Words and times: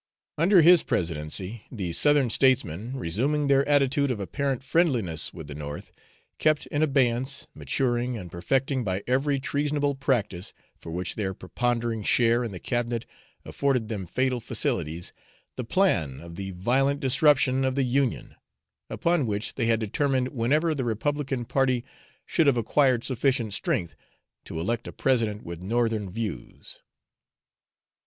Under 0.39 0.63
his 0.63 0.81
presidency, 0.81 1.65
the 1.71 1.93
Southern 1.93 2.31
statesmen, 2.31 2.97
resuming 2.97 3.45
their 3.45 3.63
attitude 3.69 4.09
of 4.09 4.19
apparent 4.19 4.63
friendliness 4.63 5.31
with 5.31 5.45
the 5.45 5.53
North, 5.53 5.91
kept 6.39 6.65
in 6.65 6.81
abeyance, 6.81 7.47
maturing 7.53 8.17
and 8.17 8.31
perfecting 8.31 8.83
by 8.83 9.03
every 9.05 9.39
treasonable 9.39 9.93
practice, 9.93 10.53
for 10.75 10.91
which 10.91 11.13
their 11.13 11.35
preponderating 11.35 12.01
share 12.03 12.43
in 12.43 12.49
the 12.51 12.59
cabinet 12.59 13.05
afforded 13.45 13.89
them 13.89 14.07
fatal 14.07 14.39
facilities, 14.39 15.13
the 15.55 15.63
plan 15.63 16.19
of 16.19 16.33
the 16.35 16.49
violent 16.49 16.99
disruption 16.99 17.63
of 17.63 17.75
the 17.75 17.83
Union, 17.83 18.35
upon 18.89 19.27
which 19.27 19.53
they 19.53 19.67
had 19.67 19.79
determined 19.79 20.29
whenever 20.29 20.73
the 20.73 20.83
Republican 20.83 21.45
party 21.45 21.85
should 22.25 22.47
have 22.47 22.57
acquired 22.57 23.03
sufficient 23.03 23.53
strength, 23.53 23.95
to 24.45 24.59
elect 24.59 24.87
a 24.87 24.91
president 24.91 25.43
with 25.43 25.61
Northern 25.61 26.09
views. 26.09 26.81